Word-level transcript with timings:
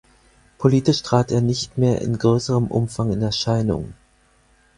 Politisch 0.57 1.03
trat 1.03 1.31
er 1.31 1.41
nicht 1.41 1.77
mehr 1.77 2.01
in 2.01 2.17
größerem 2.17 2.65
Umfang 2.69 3.11
in 3.11 3.21
Erscheinung. 3.21 3.93